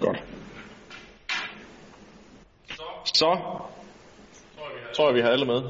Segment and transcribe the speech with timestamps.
[0.00, 0.24] Godt.
[3.04, 3.38] Så
[4.94, 5.62] tror jeg, vi har alle med.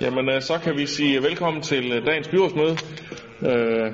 [0.00, 2.76] Jamen, øh, så kan vi sige velkommen til øh, dagens byrådsmøde.
[3.42, 3.92] Øh,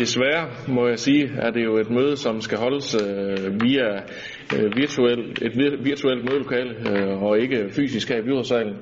[0.00, 3.88] Desværre, må jeg sige, er det jo et møde, som skal holdes øh, via
[4.56, 5.52] øh, virtuel, et
[5.84, 8.76] virtuelt mødelokale øh, og ikke fysisk her i byrådssalen.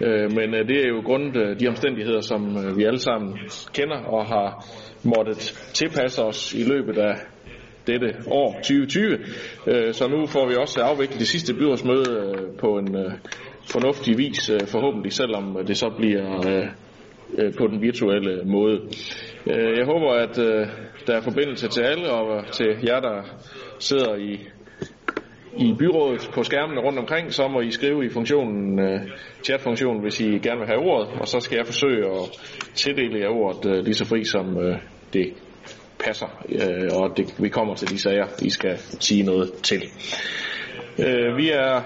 [0.00, 3.38] Øh, men øh, det er jo grundet øh, de omstændigheder, som øh, vi alle sammen
[3.74, 4.64] kender og har
[5.04, 5.38] måttet
[5.74, 7.14] tilpasse os i løbet af
[7.86, 9.18] dette år 2020.
[9.66, 13.12] Øh, så nu får vi også afviklet det sidste byrådsmøde øh, på en øh,
[13.72, 16.66] fornuftig vis, øh, forhåbentlig, selvom det så bliver øh,
[17.38, 18.80] Øh, på den virtuelle måde.
[19.46, 20.66] Øh, jeg håber, at øh,
[21.06, 23.22] der er forbindelse til alle og til jer, der
[23.78, 24.48] sidder i
[25.58, 28.80] i byrådet på skærmene rundt omkring, så må I skrive i funktionen,
[29.44, 32.40] chatfunktionen, hvis I gerne vil have ordet, og så skal jeg forsøge at
[32.74, 34.58] tildele jer ordet lige så fri som
[35.12, 35.34] det
[36.04, 39.82] passer, øh, og det, vi kommer til de sager, I skal sige noget til.
[40.98, 41.80] Øh, vi er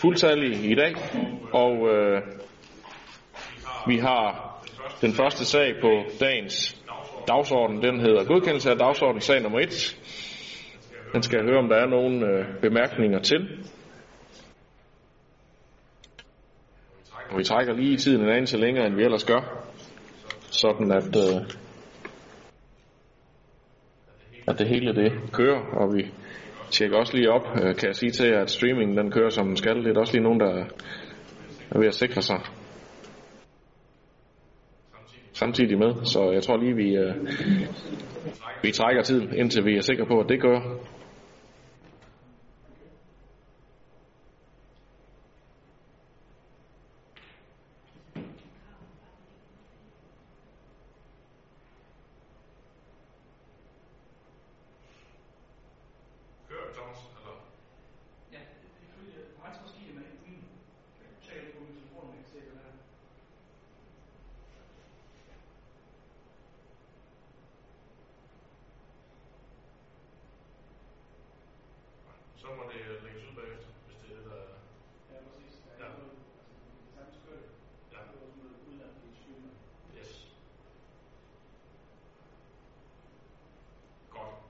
[0.00, 0.94] fuldtallige i dag,
[1.52, 2.22] og øh,
[3.86, 4.54] vi har
[5.00, 6.82] den første sag på dagens
[7.28, 7.82] dagsorden.
[7.82, 9.98] Den hedder godkendelse af dagsorden, sag nummer 1.
[11.12, 13.48] Den skal jeg høre, om der er nogle øh, bemærkninger til.
[17.30, 19.64] Og vi trækker lige tiden en anelse længere, end vi ellers gør,
[20.50, 21.40] sådan at øh,
[24.46, 26.12] at det hele det kører, og vi
[26.70, 29.46] tjekker også lige op, øh, kan jeg sige til jer, at streamingen den kører som
[29.46, 29.84] den skal.
[29.84, 30.64] Det er også lige nogen, der
[31.70, 32.40] er ved at sikre sig
[35.34, 35.94] samtidig med.
[36.04, 37.14] Så jeg tror lige, vi, øh,
[38.62, 40.60] vi trækker tiden, indtil vi er sikre på, at det gør.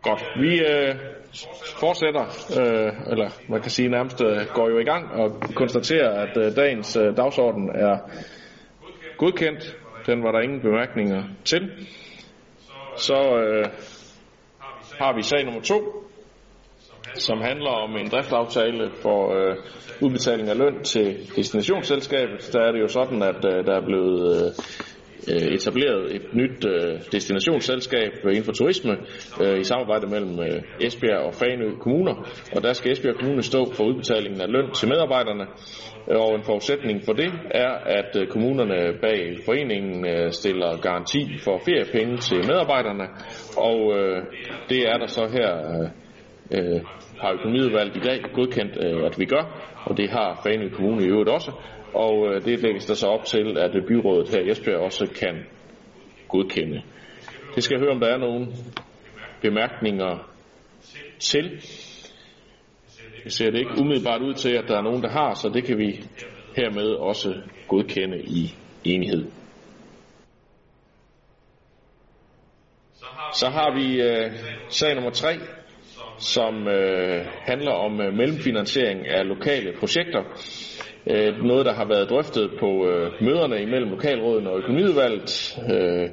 [0.03, 0.23] Godt.
[0.41, 0.95] Vi øh,
[1.81, 2.25] fortsætter,
[2.61, 6.57] øh, eller man kan sige nærmest øh, går jo i gang og konstaterer, at øh,
[6.57, 7.99] dagens øh, dagsorden er
[9.19, 9.77] godkendt.
[10.07, 11.71] Den var der ingen bemærkninger til.
[12.97, 13.65] Så øh,
[14.99, 16.04] har vi sag nummer to,
[17.15, 19.57] som handler om en driftsaftale for øh,
[20.01, 22.51] udbetaling af løn til destinationsselskabet.
[22.53, 24.51] Der er det jo sådan, at øh, der er blevet øh,
[25.33, 28.97] øh etableret et nyt øh, destinationsselskab inden for turisme
[29.43, 32.15] øh, i samarbejde mellem øh, Esbjerg og Fanø kommuner,
[32.57, 35.47] og der skal Esbjerg Kommune stå for udbetalingen af løn til medarbejderne,
[36.07, 42.17] og en forudsætning for det er, at øh, kommunerne bag foreningen stiller garanti for feriepenge
[42.17, 43.07] til medarbejderne,
[43.57, 43.79] og
[44.69, 45.51] det er der så her
[46.51, 46.81] Øh,
[47.21, 51.09] har økonomiudvalget i dag godkendt, øh, at vi gør, og det har Fanø Kommune i
[51.09, 51.53] øvrigt også,
[51.95, 55.07] og øh, det lægges der så op til, at øh, byrådet her i Esbjerg også
[55.21, 55.47] kan
[56.29, 56.83] godkende.
[57.55, 58.47] Det skal jeg høre, om der er nogle
[59.43, 60.31] bemærkninger
[61.19, 61.51] til.
[63.25, 65.65] Det ser det ikke umiddelbart ud til, at der er nogen, der har, så det
[65.65, 66.05] kan vi
[66.57, 67.35] hermed også
[67.69, 68.55] godkende i
[68.85, 69.27] enighed.
[73.33, 74.33] Så har vi øh,
[74.69, 75.29] sag nummer 3,
[76.25, 80.23] som øh, handler om øh, mellemfinansiering af lokale projekter.
[81.11, 85.59] Øh, noget, der har været drøftet på øh, møderne imellem lokalråden og økonomiudvalget.
[85.75, 86.09] Øh,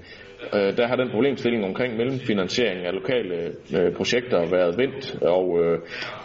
[0.54, 3.36] øh, der har den problemstilling omkring mellemfinansiering af lokale
[3.78, 5.80] øh, projekter været vendt, og øh,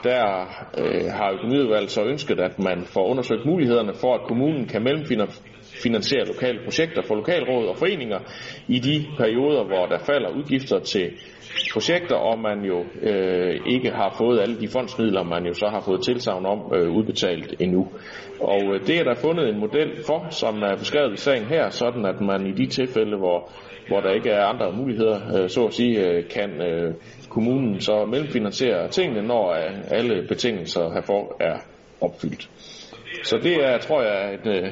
[0.05, 0.23] der
[0.79, 5.56] øh, har økonomiudvalget så ønsket, at man får undersøgt mulighederne for, at kommunen kan mellemfinansiere
[6.27, 8.19] lokale projekter for lokalråd og foreninger
[8.69, 11.11] i de perioder, hvor der falder udgifter til
[11.73, 15.81] projekter, og man jo øh, ikke har fået alle de fondsmidler, man jo så har
[15.81, 17.89] fået tilsavn om øh, udbetalt endnu.
[18.41, 21.71] Og øh, det er der fundet en model for, som er beskrevet i sagen her,
[21.71, 23.51] sådan at man i de tilfælde, hvor,
[23.89, 26.95] hvor der ikke er andre muligheder, øh, så at sige, øh, kan øh,
[27.29, 31.57] kommunen så mellemfinansiere tingene, når øh, alle betingelser herfor er
[32.01, 32.51] opfyldt.
[33.25, 34.71] Så det er, tror jeg, et, øh,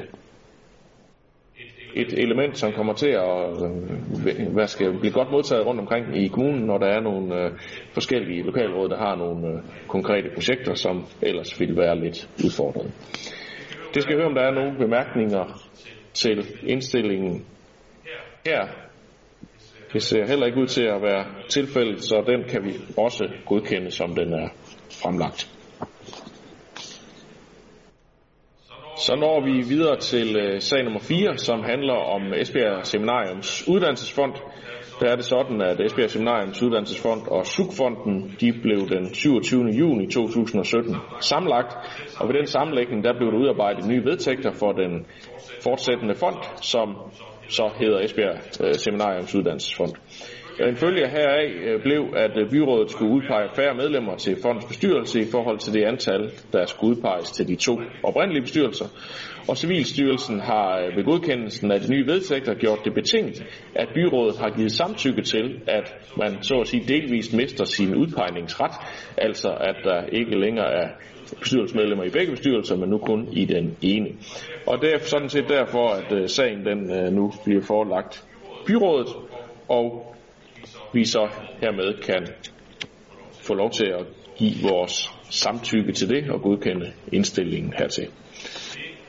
[1.95, 6.27] et element, som kommer til at øh, hvad skal, blive godt modtaget rundt omkring i
[6.27, 7.51] kommunen, når der er nogle øh,
[7.93, 12.91] forskellige lokalråd, der har nogle øh, konkrete projekter, som ellers ville være lidt udfordrende.
[13.93, 15.61] Det skal høre, om der er nogle bemærkninger
[16.13, 17.45] til indstillingen
[18.45, 18.67] her.
[19.93, 23.91] Det ser heller ikke ud til at være tilfældet, så den kan vi også godkende,
[23.91, 24.47] som den er
[25.03, 25.54] fremlagt.
[28.97, 34.33] Så når vi videre til øh, sag nummer 4, som handler om Esbjerg Seminariums uddannelsesfond.
[34.99, 39.63] Der er det sådan, at Esbjerg Seminariums uddannelsesfond og SUG-fonden, de blev den 27.
[39.63, 41.73] juni 2017 samlagt.
[42.19, 45.05] og ved den sammenlægning, der blev der udarbejdet nye vedtægter for den
[45.63, 46.95] fortsættende fond, som
[47.49, 49.91] så hedder Esbjerg øh, Seminariums Uddannelsesfond.
[50.59, 55.21] En følge heraf øh, blev, at øh, byrådet skulle udpege færre medlemmer til fondens bestyrelse
[55.21, 58.85] i forhold til det antal, der skulle udpeges til de to oprindelige bestyrelser.
[59.47, 63.43] Og Civilstyrelsen har øh, ved godkendelsen af de nye vedtægter gjort det betinget,
[63.75, 68.71] at byrådet har givet samtykke til, at man så at sige delvist mister sin udpegningsret,
[69.17, 70.87] altså at der ikke længere er
[71.39, 74.07] bestyrelsesmedlemmer i begge bestyrelser, men nu kun i den ene.
[74.67, 78.23] Og det er sådan set derfor, at sagen den nu bliver forelagt
[78.67, 79.07] byrådet,
[79.69, 80.14] og
[80.93, 81.29] vi så
[81.61, 82.27] hermed kan
[83.41, 84.05] få lov til at
[84.37, 88.07] give vores samtykke til det og godkende indstillingen hertil.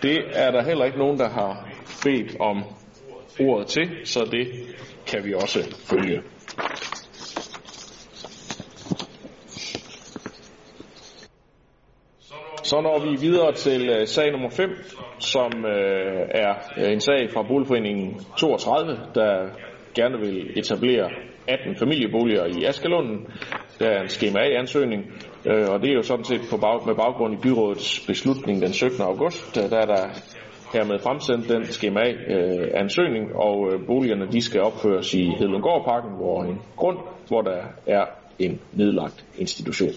[0.03, 1.69] Det er der heller ikke nogen, der har
[2.05, 2.64] bedt om
[3.41, 4.47] ordet til, så det
[5.06, 5.58] kan vi også
[5.91, 6.23] følge.
[12.62, 14.70] Så når vi videre til øh, sag nummer 5,
[15.19, 16.55] som øh, er
[16.93, 19.49] en sag fra Boligforeningen 32, der
[19.94, 21.11] gerne vil etablere
[21.49, 23.27] 18 familieboliger i Askelunden.
[23.79, 25.05] Der er en skema A-ansøgning,
[25.45, 28.73] øh, og det er jo sådan set på bag, med baggrund i byrådets beslutning den
[28.73, 29.01] 17.
[29.03, 30.09] august, øh, der er der
[30.73, 36.45] hermed fremsendt den skema A-ansøgning, øh, og øh, boligerne de skal opføres i Hedlundgårdparken, hvor
[36.45, 36.99] en grund,
[37.29, 38.05] hvor der er
[38.39, 39.93] en nedlagt institution.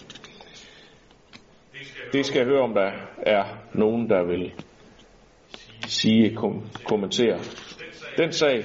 [2.14, 2.92] Det skal jeg høre, om der
[3.22, 3.44] er
[3.74, 4.52] nogen, der vil
[5.88, 7.40] sige, kom, kommentere
[8.18, 8.64] den sag.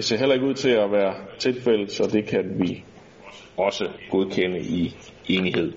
[0.00, 2.84] Det ser heller ikke ud til at være tilfældet, så det kan vi
[3.56, 4.94] også godkende i
[5.28, 5.72] enighed.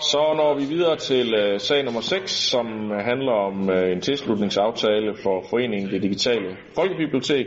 [0.00, 5.14] Så når vi videre til øh, sag nummer 6, som handler om øh, en tilslutningsaftale
[5.22, 7.46] for foreningen Det Digitale Folkebibliotek.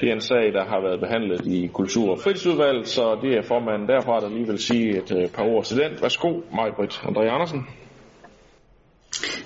[0.00, 3.42] Det er en sag, der har været behandlet i Kultur- og Fritidsudvalget, så det er
[3.42, 5.92] formanden derfra, der lige vil sige et øh, par ord til den.
[6.02, 7.66] Værsgo, Majbrit André Andersen.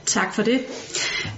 [0.07, 0.61] Tak for det.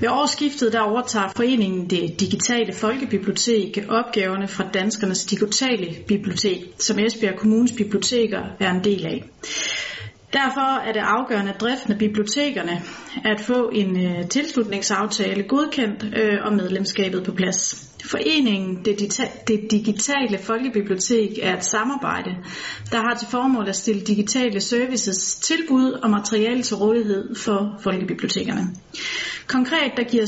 [0.00, 7.36] Ved årsskiftet der overtager foreningen det digitale folkebibliotek opgaverne fra Danskernes Digitale Bibliotek, som Esbjerg
[7.36, 9.24] Kommunes biblioteker er en del af.
[10.32, 12.82] Derfor er det afgørende, at driften af bibliotekerne
[13.24, 17.88] at få en øh, tilslutningsaftale godkendt øh, og medlemskabet på plads.
[18.04, 22.30] Foreningen det, det Digitale Folkebibliotek er et samarbejde,
[22.90, 28.62] der har til formål at stille digitale services, tilbud og materiale til rådighed for folkebibliotekerne.
[29.46, 30.26] Konkret der giver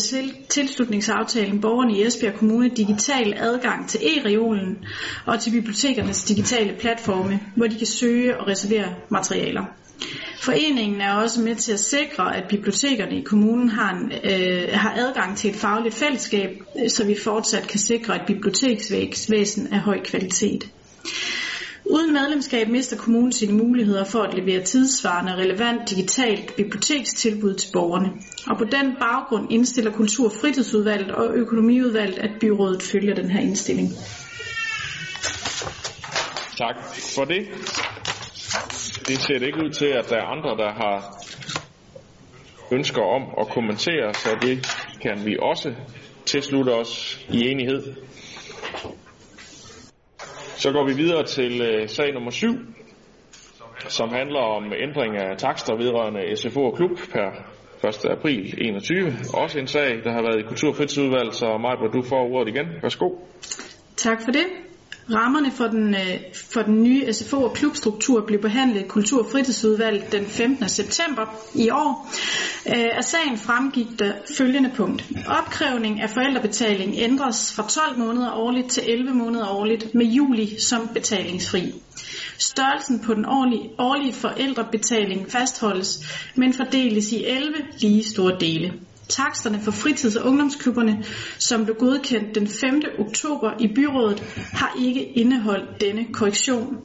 [0.51, 4.85] tilslutningsaftalen borgerne i Esbjerg Kommune digital adgang til e-reolen
[5.27, 9.65] og til bibliotekernes digitale platforme, hvor de kan søge og reservere materialer.
[10.41, 14.94] Foreningen er også med til at sikre, at bibliotekerne i kommunen har, en, øh, har
[14.96, 20.69] adgang til et fagligt fællesskab, så vi fortsat kan sikre et biblioteksvæsen af høj kvalitet.
[21.87, 28.13] Uden medlemskab mister kommunen sine muligheder for at levere tidsvarende relevant digitalt bibliotekstilbud til borgerne.
[28.46, 33.41] Og på den baggrund indstiller Kultur- og Fritidsudvalget og Økonomiudvalget, at byrådet følger den her
[33.41, 33.93] indstilling.
[36.58, 36.77] Tak
[37.15, 37.46] for det.
[39.08, 41.17] Det ser det ikke ud til, at der er andre, der har
[42.73, 44.67] ønsker om at kommentere, så det
[45.03, 45.75] kan vi også
[46.27, 47.94] tilslutte os i enighed.
[50.56, 52.46] Så går vi videre til øh, sag nummer 7,
[53.89, 57.29] som handler om ændring af takster vedrørende SFO og klub per
[57.89, 58.05] 1.
[58.11, 59.13] april 21.
[59.34, 62.67] Også en sag, der har været i Kulturfritidsudvalget, så Majbert, du får ordet igen.
[62.82, 63.11] Værsgo.
[63.96, 64.64] Tak for det.
[65.11, 66.19] Rammerne for den, øh,
[66.53, 70.69] for den nye SFO- og klubstruktur blev behandlet i Kultur- og Fritidsudvalget den 15.
[70.69, 71.23] september
[71.55, 72.13] i år.
[72.67, 75.05] Øh, af sagen fremgik der følgende punkt.
[75.27, 80.89] Opkrævning af forældrebetaling ændres fra 12 måneder årligt til 11 måneder årligt med juli som
[80.89, 81.73] betalingsfri.
[82.39, 86.01] Størrelsen på den årlige, årlige forældrebetaling fastholdes,
[86.34, 88.73] men fordeles i 11 lige store dele.
[89.08, 91.05] Taksterne for fritids- og ungdomsklubberne,
[91.39, 92.82] som blev godkendt den 5.
[92.99, 94.20] oktober i byrådet,
[94.53, 96.77] har ikke indeholdt denne korrektion.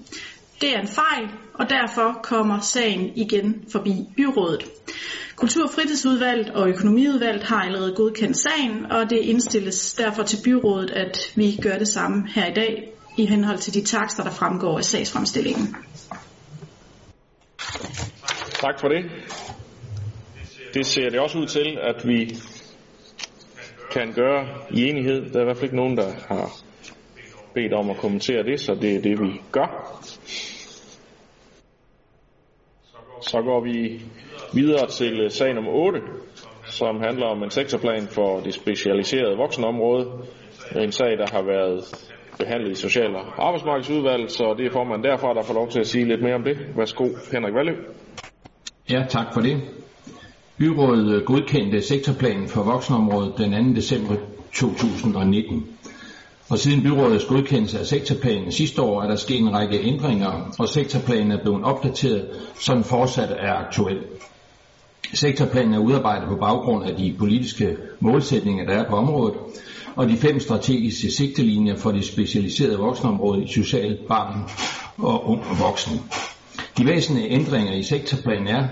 [0.62, 4.66] Det er en fejl, og derfor kommer sagen igen forbi byrådet.
[5.36, 10.90] Kultur- og fritidsudvalget og økonomiudvalget har allerede godkendt sagen, og det indstilles derfor til byrådet,
[10.92, 14.78] at vi gør det samme her i dag i henhold til de takster, der fremgår
[14.78, 15.76] af sagsfremstillingen.
[18.62, 19.04] Tak for det.
[20.74, 22.36] Det ser det også ud til, at vi
[23.92, 25.30] kan gøre i enighed.
[25.30, 26.52] Der er i hvert fald ikke nogen, der har
[27.54, 30.00] bedt om at kommentere det, så det er det, vi gør.
[33.22, 34.02] Så går vi
[34.54, 36.00] videre til sag nummer 8,
[36.66, 40.06] som handler om en sektorplan for det specialiserede voksenområde.
[40.76, 41.84] En sag, der har været
[42.40, 45.88] behandlet i Social- og Arbejdsmarkedsudvalget, så det er formanden derfra, der får lov til at
[45.88, 46.58] sige lidt mere om det.
[46.78, 47.76] Værsgo, Henrik Valø.
[48.92, 49.62] Ja, tak for det.
[50.60, 53.76] Byrådet øh, godkendte sektorplanen for voksenområdet den 2.
[53.76, 54.16] december
[54.54, 55.66] 2019.
[56.50, 60.70] Og siden byrådets godkendelse af sektorplanen sidste år er der sket en række ændringer, og
[60.70, 63.98] sektorplanen er blevet opdateret, så den fortsat er aktuel.
[65.14, 69.36] Sektorplanen er udarbejdet på baggrund af de politiske målsætninger, der er på området,
[69.96, 74.50] og de fem strategiske sigtelinjer for det specialiserede voksenområde i social, barn
[74.98, 76.00] og ung og voksen.
[76.78, 78.68] De væsentlige ændringer i sektorplanen er,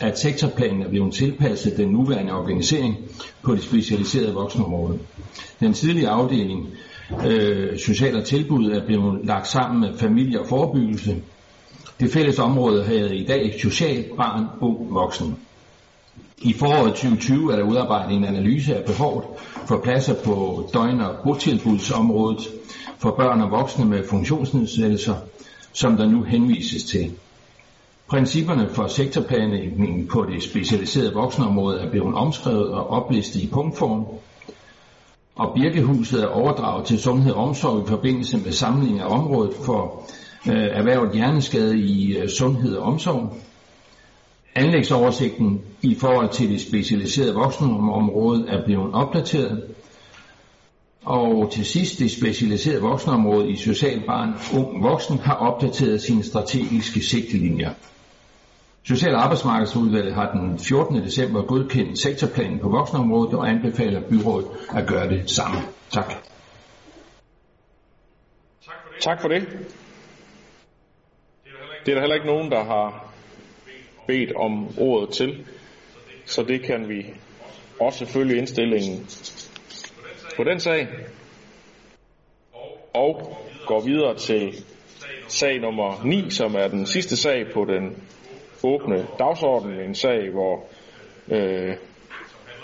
[0.00, 2.96] at sektorplanen er blevet tilpasset den nuværende organisering
[3.42, 4.98] på det specialiserede voksenområde.
[5.60, 6.66] Den tidlige afdeling
[7.26, 11.16] øh, sociale tilbud er blevet lagt sammen med familie og forebyggelse.
[12.00, 15.36] Det fælles område havde i dag social, barn, ung, voksen.
[16.42, 19.24] I foråret 2020 er der udarbejdet en analyse af behovet
[19.66, 22.48] for pladser på døgn- og botilbudsområdet
[22.98, 25.14] for børn og voksne med funktionsnedsættelser,
[25.72, 27.12] som der nu henvises til.
[28.12, 34.06] Principperne for sektorplanlægningen på det specialiserede voksenområde er blevet omskrevet og oplistet i punktform,
[35.36, 40.10] og Birkehuset er overdraget til Sundhed og Omsorg i forbindelse med samling af området for
[40.48, 43.36] øh, erhvervet hjerneskade i øh, Sundhed og Omsorg.
[44.54, 49.62] Anlægsoversigten i forhold til det specialiserede voksenområde er blevet opdateret.
[51.04, 57.02] Og til sidst, det specialiserede voksenområde i social barn ung voksen har opdateret sine strategiske
[57.02, 57.70] sigtelinjer.
[58.84, 60.96] Social- og Arbejdsmarkedsudvalget har den 14.
[60.96, 65.60] december godkendt sektorplanen på voksenområdet og anbefaler byrådet at gøre det samme.
[65.90, 66.12] Tak.
[69.00, 69.48] Tak for det.
[71.86, 73.12] Det er der heller ikke nogen, der har
[74.06, 75.46] bedt om ordet til,
[76.26, 77.06] så det kan vi
[77.80, 79.06] også følge indstillingen
[80.36, 80.88] på den sag.
[82.94, 84.64] Og går videre til
[85.28, 88.02] sag nummer 9, som er den sidste sag på den
[88.64, 90.64] åbne dagsordenen En sag, hvor,
[91.28, 91.74] øh,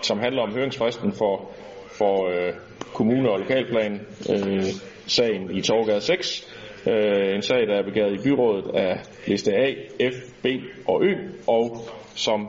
[0.02, 1.50] som handler om høringsfristen for,
[1.98, 2.52] for øh,
[2.94, 4.00] kommune- og lokalplan
[4.30, 4.62] øh,
[5.06, 6.54] sagen i Torgade 6.
[6.86, 9.72] Øh, en sag, der er begæret i byrådet af liste A,
[10.10, 10.46] F, B
[10.88, 11.14] og Ø,
[11.46, 11.76] og
[12.14, 12.48] som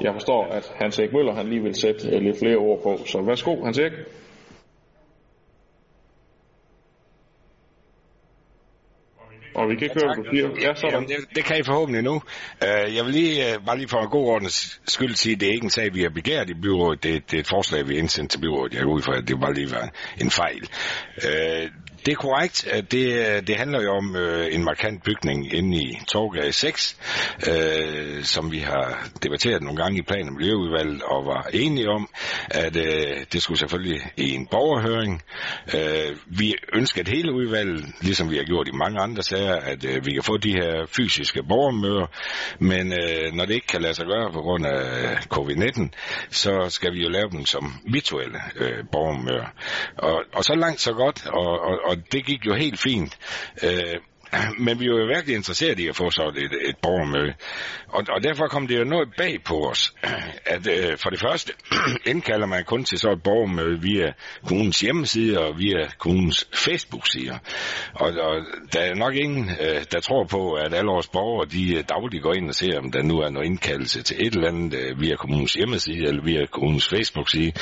[0.00, 2.98] jeg forstår, at Hans Erik Møller han lige vil sætte øh, lidt flere ord på.
[3.06, 3.92] Så værsgo, Hans Erik.
[9.60, 10.48] Og vi kan ikke høre, du siger.
[10.60, 10.90] Ja, sådan.
[10.90, 12.14] Jamen, det, det kan I forhåbentlig nu.
[12.14, 15.48] Uh, jeg vil lige, uh, bare lige for en god ordens skyld sige, at det
[15.48, 17.02] er ikke en sag, vi har begært i byrådet.
[17.02, 18.74] Det, det er et forslag, vi har indsendt til byrådet.
[18.74, 19.88] Jeg går ud fra, at det bare lige var
[20.20, 20.62] en fejl.
[21.16, 21.68] Uh,
[22.06, 25.76] det er korrekt, at det, øh, det handler jo om øh, en markant bygning inde
[25.76, 26.96] i Torgade 6,
[27.48, 32.08] øh, som vi har debatteret nogle gange i plan- og miljøudvalget og var enige om,
[32.50, 35.22] at øh, det skulle selvfølgelig i en borgerhøring.
[35.74, 39.84] Øh, vi ønsker at hele udvalget, ligesom vi har gjort i mange andre sager, at
[39.84, 42.06] øh, vi kan få de her fysiske borgermøder,
[42.58, 45.88] men øh, når det ikke kan lade sig gøre på grund af øh, covid-19,
[46.30, 49.46] så skal vi jo lave dem som virtuelle øh, borgermøder.
[49.98, 53.18] Og, og så langt så godt, og, og, og det gik jo helt fint.
[53.62, 53.96] Øh,
[54.64, 57.34] men vi er jo virkelig interesseret i at få så et, et borgermøde.
[57.88, 59.94] Og, og derfor kom det jo noget bag på os,
[60.54, 61.52] at øh, for det første
[62.12, 64.12] indkalder man kun til så et borgermøde via
[64.46, 67.38] kommunens hjemmeside og via kommunens Facebook-sider.
[67.94, 68.36] Og, og
[68.72, 72.22] der er nok ingen, øh, der tror på, at alle vores borgere de øh, dagligt
[72.22, 75.00] går ind og ser, om der nu er noget indkaldelse til et eller andet øh,
[75.00, 77.52] via kommunens hjemmeside eller via kommunens Facebook-side.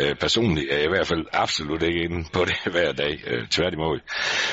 [0.00, 3.48] Øh, personligt er jeg i hvert fald absolut ikke inde på det hver dag, øh,
[3.48, 4.00] tværtimod.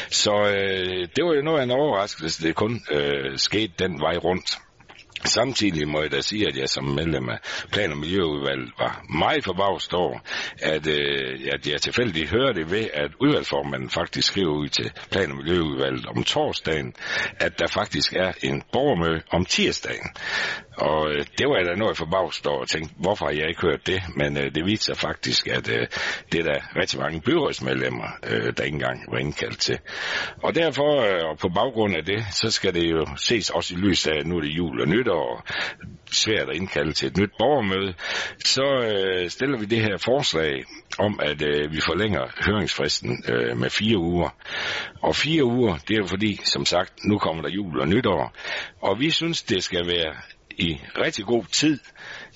[0.10, 4.18] Så øh, det var jo noget af en overraskelse, det kun øh, sket den vej
[4.18, 4.58] rundt.
[5.26, 7.40] Samtidig må jeg da sige, at jeg som medlem af
[7.72, 10.20] Plan- og Miljøudvalget var meget forbavst over,
[10.60, 15.38] at, øh, at jeg tilfældigt hørte ved, at udvalgsformanden faktisk skriver ud til Plan- og
[15.38, 16.94] Miljøudvalget om torsdagen,
[17.40, 20.10] at der faktisk er en borgermøde om tirsdagen.
[20.78, 23.62] Og øh, det var jeg da noget forbavst over og tænkte, hvorfor har jeg ikke
[23.62, 24.02] hørt det?
[24.16, 25.88] Men øh, det viser faktisk, at øh,
[26.32, 29.78] det er der rigtig mange byrådsmedlemmer, øh, der ikke engang var indkaldt til.
[30.44, 33.78] Og derfor, øh, og på baggrund af det, så skal det jo ses også i
[33.78, 35.11] lyset af, at nu er det jul og nytår,
[36.12, 37.94] svært at indkalde til et nyt borgermøde,
[38.46, 40.64] så øh, stiller vi det her forslag
[41.00, 44.30] om, at øh, vi forlænger høringsfristen øh, med fire uger.
[45.02, 48.34] Og fire uger, det er jo fordi, som sagt, nu kommer der jul og nytår,
[48.82, 50.16] og vi synes, det skal være
[50.58, 51.80] i rigtig god tid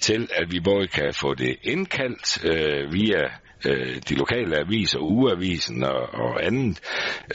[0.02, 3.30] til, at vi både kan få det indkaldt øh, via
[3.66, 6.80] øh, de lokale aviser, ugeavisen og, og andet.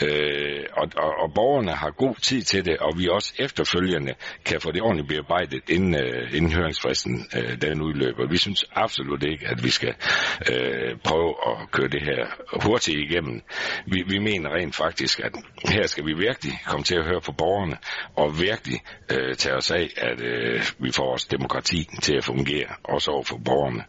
[0.02, 4.60] Øh, og, og, og borgerne har god tid til det, og vi også efterfølgende kan
[4.60, 8.28] få det ordentligt bearbejdet, inden, øh, inden høringsfristen øh, den udløber.
[8.30, 9.94] Vi synes absolut ikke, at vi skal
[10.52, 12.26] øh, prøve at køre det her
[12.62, 13.42] hurtigt igennem.
[13.86, 15.32] Vi, vi mener rent faktisk, at
[15.68, 17.76] her skal vi virkelig komme til at høre på borgerne,
[18.16, 18.80] og virkelig
[19.12, 23.22] øh, tage os af, at øh, vi får vores demokrati til at fungere, også over
[23.24, 23.84] for borgerne.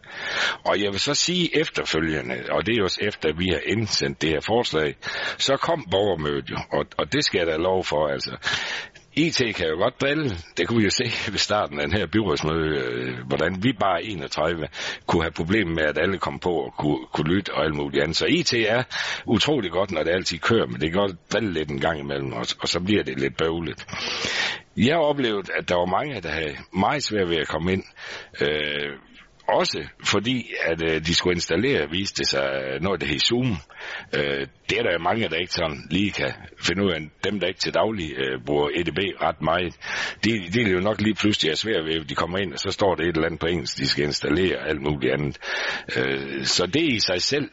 [0.64, 4.22] Og jeg vil så sige efterfølgende, og det er jo efter, at vi har indsendt
[4.22, 4.96] det her forslag,
[5.38, 8.36] så kom borgermødet jo, og, og det skal jeg da lov for, altså.
[9.16, 10.30] IT kan jo godt drille.
[10.56, 14.04] Det kunne vi jo se ved starten af den her byrådsmøde, øh, hvordan vi bare
[14.04, 14.68] 31
[15.06, 18.02] kunne have problemer med, at alle kom på og kunne, kunne lytte og alt muligt
[18.02, 18.16] andet.
[18.16, 18.82] Så IT er
[19.26, 22.32] utrolig godt, når det altid kører, men det kan godt drille lidt en gang imellem,
[22.32, 23.86] og, og så bliver det lidt bøvlet.
[24.76, 27.84] Jeg oplevede, at der var mange, der havde meget svært ved at komme ind.
[28.40, 28.92] Øh,
[29.48, 33.56] også fordi, at øh, de skulle installere, viste det sig øh, noget, der hed Zoom.
[34.16, 36.32] Øh, det er der mange, der ikke sådan lige kan
[36.66, 37.00] finde ud af.
[37.24, 39.74] Dem, der ikke til daglig øh, bruger EDB ret meget,
[40.24, 42.58] de, de er jo nok lige pludselig er svært ved, at de kommer ind, og
[42.58, 45.38] så står det et eller andet på engelsk, de skal installere alt muligt andet.
[45.96, 47.50] Øh, så det i sig selv,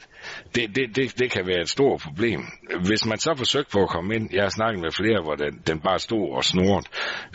[0.55, 2.41] det, det, det, det kan være et stort problem.
[2.85, 5.61] Hvis man så forsøgte på at komme ind, jeg har snakket med flere, hvor den,
[5.67, 6.87] den bare stod og snurret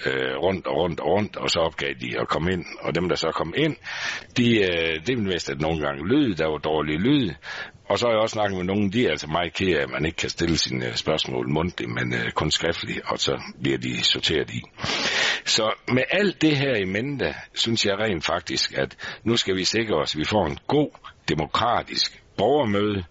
[0.07, 2.65] øh, rundt og rundt og rundt, og så opgav de at komme ind.
[2.81, 3.77] Og dem, der så kom ind,
[4.37, 7.31] de, øh, det vidste, at nogle gange lyd, der var dårlig lyd,
[7.89, 9.91] og så har jeg også snakket med nogen, de er altså meget ked af, at
[9.91, 13.79] man ikke kan stille sine øh, spørgsmål mundtligt, men øh, kun skriftligt, og så bliver
[13.79, 14.63] de sorteret i.
[15.45, 19.65] Så med alt det her i mente, synes jeg rent faktisk, at nu skal vi
[19.65, 20.91] sikre os, at vi får en god,
[21.29, 23.05] demokratisk borgermøde,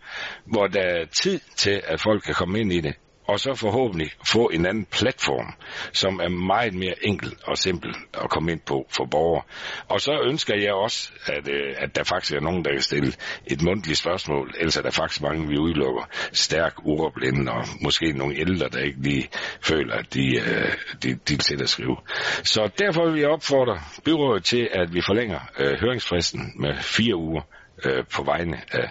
[0.46, 2.96] hvor der er tid til, at folk kan komme ind i det,
[3.27, 5.53] og så forhåbentlig få en anden platform,
[5.94, 9.44] som er meget mere enkel og simpel at komme ind på for borgere.
[9.88, 13.14] Og så ønsker jeg også, at, øh, at der faktisk er nogen, der kan stille
[13.48, 18.36] et mundtligt spørgsmål, ellers er der faktisk mange, vi udelukker stærk uroblinde, og måske nogle
[18.40, 19.29] ældre, der ikke lige
[19.62, 21.98] føler, at de, øh, de, de til at skrive.
[22.44, 27.42] Så derfor vil jeg opfordre byrådet til, at vi forlænger øh, høringsfristen med fire uger
[27.85, 28.89] øh, på vegne af,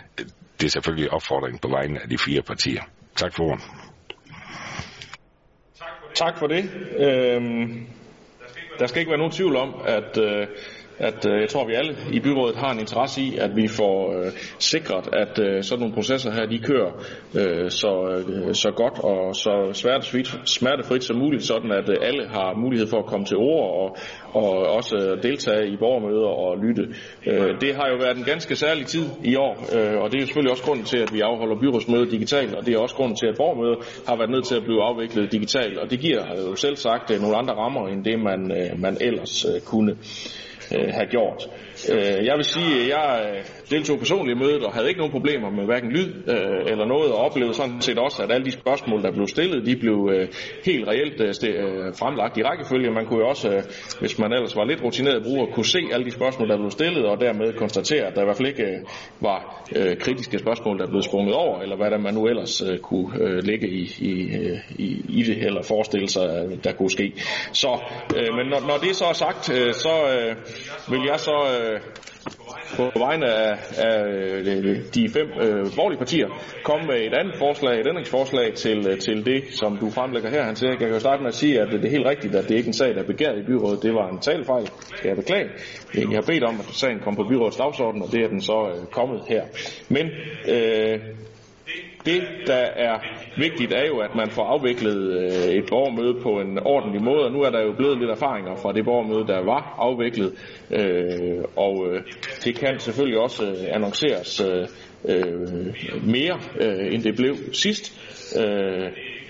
[0.61, 2.83] det er selvfølgelig opfordringen på vegne af de fire partier.
[3.17, 3.65] Tak for ordet.
[6.15, 6.71] Tak for det.
[6.99, 7.87] Øhm,
[8.79, 10.47] der skal ikke være nogen tvivl om, at, øh,
[10.99, 13.97] at øh, jeg tror, vi alle i byrådet har en interesse i, at vi får
[14.17, 16.93] øh, sikret, at øh, sådan nogle processer her, de kører
[17.35, 22.29] øh, så, øh, så godt og så smertefrit, smertefrit som muligt, sådan at øh, alle
[22.29, 23.97] har mulighed for at komme til ord og,
[24.43, 26.85] og også deltage i borgermøder og lytte.
[27.27, 30.21] Øh, det har jo været en ganske særlig tid i år, øh, og det er
[30.21, 33.17] jo selvfølgelig også grunden til, at vi afholder byrådsmøder digitalt, og det er også grunden
[33.17, 33.77] til, at borgermøder
[34.09, 37.21] har været nødt til at blive afviklet digitalt, og det giver jo selv sagt øh,
[37.21, 39.97] nogle andre rammer, end det man, øh, man ellers øh, kunne
[40.75, 41.49] øh, have gjort.
[41.91, 45.17] Øh, jeg vil sige, at jeg øh, deltog personligt i mødet og havde ikke nogen
[45.19, 48.51] problemer med hverken lyd øh, eller noget, og oplevede sådan set også, at alle de
[48.51, 50.29] spørgsmål, der blev stillet, de blev øh,
[50.65, 52.91] helt reelt øh, øh, fremlagt i rækkefølge.
[52.91, 53.63] Man kunne jo også, øh,
[54.01, 57.05] hvis man ellers var lidt rutineret bruger, kunne se alle de spørgsmål, der blev stillet,
[57.07, 58.79] og dermed konstatere, at der i hvert fald ikke øh,
[59.21, 59.41] var
[59.77, 63.09] øh, kritiske spørgsmål, der blev sprunget over, eller hvad der man nu ellers øh, kunne
[63.25, 66.27] øh, ligge i, i, øh, i, i det, eller forestille sig,
[66.65, 67.13] der kunne ske.
[67.53, 67.73] Så,
[68.17, 70.37] øh, men når, når det så er sagt, øh, så øh,
[70.93, 71.81] vil jeg så øh,
[72.77, 76.29] på vegne af, af øh, de fem øh, borgerlige partier
[76.65, 80.43] komme med et andet forslag, et ændringsforslag til, øh, til det, som du fremlægger her,
[80.43, 82.49] Han siger, Jeg kan jo starte med at sige, at det er helt rigtigt, at
[82.49, 83.83] det ikke er en sag, der er begæret i byrådet.
[83.83, 85.49] Det var en talfejl, skal jeg beklage.
[85.95, 88.69] Jeg har bedt om, at sagen kom på byrådets dagsorden, og det er den så
[88.75, 89.43] øh, kommet her.
[89.89, 90.07] Men
[90.49, 90.99] øh,
[92.07, 92.99] det, der er
[93.37, 97.33] vigtigt, er jo, at man får afviklet øh, et borgermøde på en ordentlig måde, og
[97.33, 100.33] nu er der jo blevet lidt erfaringer fra det borgermøde, der var afviklet,
[100.71, 102.03] øh, og øh,
[102.45, 104.43] det kan selvfølgelig også annonceres
[106.07, 106.39] mere,
[106.93, 107.93] end det blev sidst.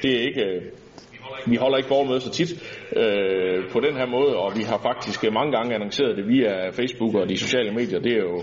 [0.02, 0.60] Det er ikke
[1.46, 5.32] vi holder ikke borgermøde så tit øh, på den her måde, og vi har faktisk
[5.32, 8.00] mange gange annonceret det via Facebook og de sociale medier.
[8.00, 8.38] Det er jo,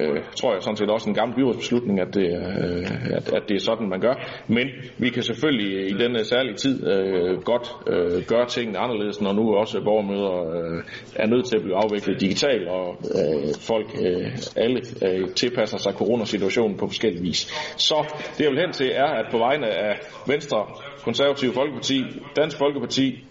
[0.00, 3.54] øh, tror jeg sådan set også en gammel byrådsbeslutning, at det, øh, at, at det
[3.54, 4.14] er sådan, man gør.
[4.48, 4.66] Men
[4.98, 9.54] vi kan selvfølgelig i denne særlige tid øh, godt øh, gøre tingene anderledes, når nu
[9.54, 10.82] også borgermøder øh,
[11.16, 12.86] er nødt til at blive afviklet digitalt, og
[13.18, 17.40] øh, folk øh, alle øh, tilpasser sig coronasituationen på forskellige vis.
[17.76, 17.96] Så
[18.36, 19.94] det jeg vil hen til er, at på vegne af
[20.26, 20.66] Venstre,
[21.04, 22.04] Konservative Folkeparti,
[22.36, 23.24] Dansk Folkeparti,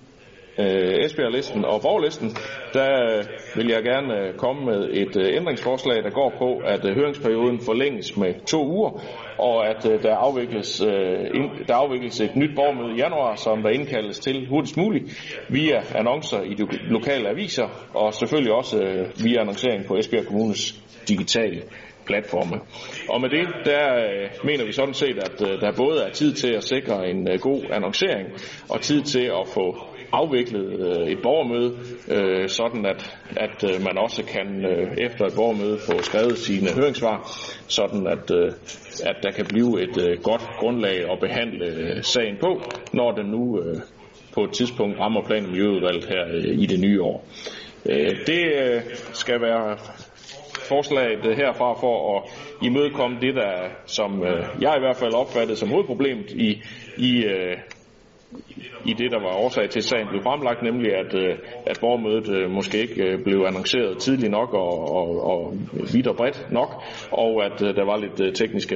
[0.61, 2.29] øh, Esbjerg-listen og Borglisten,
[2.73, 3.23] der øh,
[3.55, 7.59] vil jeg gerne øh, komme med et øh, ændringsforslag, der går på, at øh, høringsperioden
[7.65, 8.91] forlænges med to uger,
[9.37, 13.63] og at øh, der, afvikles, øh, ind, der afvikles et nyt borgmøde i januar, som
[13.63, 15.05] der indkaldes til hurtigst muligt,
[15.49, 20.81] via annoncer i de lokale aviser, og selvfølgelig også øh, via annoncering på Esbjerg Kommunes
[21.07, 21.61] digitale
[22.05, 22.59] platforme.
[23.09, 26.33] Og med det, der øh, mener vi sådan set, at øh, der både er tid
[26.33, 28.27] til at sikre en øh, god annoncering,
[28.69, 33.97] og tid til at få afviklet øh, et borgermøde, øh, sådan at, at øh, man
[33.97, 37.31] også kan øh, efter et borgermøde få skrevet sine høringssvar,
[37.67, 38.51] sådan at, øh,
[39.03, 42.61] at der kan blive et øh, godt grundlag at behandle øh, sagen på,
[42.93, 43.77] når den nu øh,
[44.33, 47.25] på et tidspunkt rammer plan- og miljøudvalget her øh, i det nye år.
[47.85, 48.81] Øh, det øh,
[49.13, 49.77] skal være
[50.69, 52.23] forslaget herfra for at
[52.61, 56.61] imødekomme det, der, som øh, jeg i hvert fald opfattede som hovedproblemet i,
[56.97, 57.57] i, øh,
[58.85, 62.29] i det, der var årsag til, at sagen blev fremlagt, nemlig at, øh, at borgermødet
[62.29, 65.53] øh, måske ikke øh, blev annonceret tidligt nok og, og, og
[65.93, 68.75] vidt og bredt nok, og at der var lidt tekniske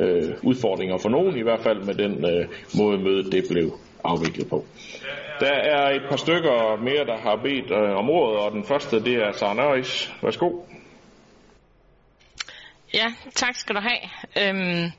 [0.00, 3.70] øh, udfordringer for nogen, i hvert fald med den øh, måde mødet det blev
[4.04, 4.64] afviklet på.
[5.40, 9.04] Der er et par stykker mere, der har bedt øh, om ordet, og den første,
[9.04, 10.12] det er Sara Nørris.
[10.22, 10.50] Værsgo.
[12.94, 14.02] Ja, tak skal du have.
[14.42, 14.92] Øhm,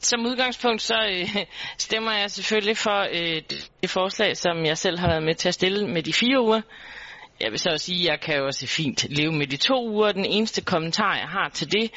[0.00, 1.36] som udgangspunkt så øh,
[1.78, 3.42] stemmer jeg selvfølgelig for øh,
[3.82, 6.60] det forslag, som jeg selv har været med til at stille med de fire uger.
[7.40, 9.88] Jeg vil så også sige, at jeg kan jo også fint leve med de to
[9.88, 10.12] uger.
[10.12, 11.90] Den eneste kommentar, jeg har til det,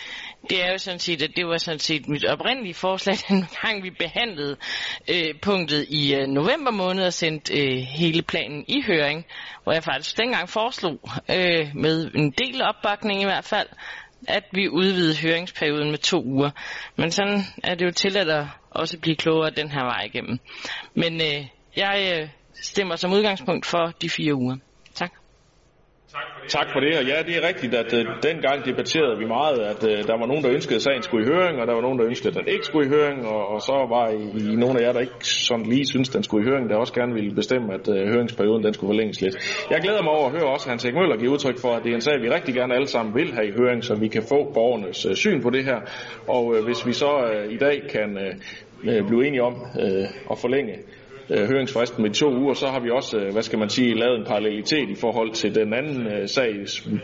[0.50, 3.84] det er jo sådan set, at det var sådan set mit oprindelige forslag, den gang
[3.84, 4.58] vi behandlede
[5.08, 9.26] øh, punktet i øh, november måned og sendte øh, hele planen i høring,
[9.64, 13.68] hvor jeg faktisk dengang foreslog øh, med en del opbakning i hvert fald,
[14.28, 16.50] at vi udvidede høringsperioden med to uger.
[16.96, 20.40] Men sådan er det jo tilladt at også blive klogere den her vej igennem.
[20.96, 24.56] Men øh, jeg øh, stemmer som udgangspunkt for de fire uger.
[26.12, 26.50] Tak.
[26.50, 29.84] Tak for det, og ja, det er rigtigt, at uh, dengang debatterede vi meget, at
[29.84, 32.00] uh, der var nogen, der ønskede, at sagen skulle i høring, og der var nogen,
[32.00, 34.80] der ønskede, at den ikke skulle i høring, og, og så var I, I nogle
[34.80, 37.36] af jer, der ikke sådan lige synes, den skulle i høring, der også gerne ville
[37.36, 39.36] bestemme, at uh, høringsperioden den skulle forlænges lidt.
[39.72, 41.92] Jeg glæder mig over at høre også Hans Erik Møller give udtryk for, at det
[41.92, 44.24] er en sag, vi rigtig gerne alle sammen vil have i høring, så vi kan
[44.30, 45.80] få borgernes uh, syn på det her,
[46.28, 50.38] og uh, hvis vi så uh, i dag kan uh, blive enige om uh, at
[50.38, 50.76] forlænge
[51.34, 54.20] øh, høringsfristen med to uger, så har vi også, øh, hvad skal man sige, lavet
[54.20, 56.52] en parallelitet i forhold til den anden øh, sag,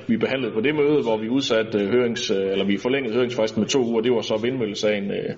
[0.07, 3.61] vi behandlede på det møde, hvor vi udsatte øh, hørings, øh, eller vi forlængede høringsfristen
[3.61, 4.01] med to uger.
[4.01, 5.29] Det var så vindmøllesagen øh,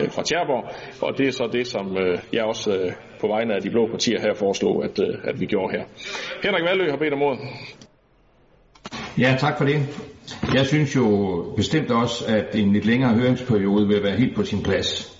[0.00, 0.64] øh, fra Tjerborg,
[1.02, 3.86] og det er så det, som øh, jeg også øh, på vegne af de blå
[3.90, 5.84] partier her foreslog, at, øh, at vi gjorde her.
[6.42, 7.40] Henrik Valø har bedt om ordet.
[9.18, 9.76] Ja, tak for det.
[10.54, 11.06] Jeg synes jo
[11.56, 15.17] bestemt også, at en lidt længere høringsperiode vil være helt på sin plads.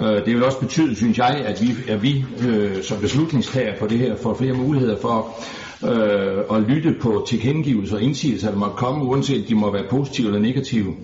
[0.00, 3.86] Øh, det vil også betyde, synes jeg, at vi, at vi øh, som beslutningstager på
[3.86, 5.36] det her får flere muligheder for
[5.84, 10.26] øh, at lytte på tilkendegivelser og indsigelser, der måtte komme, uanset de må være positive
[10.26, 10.94] eller negative.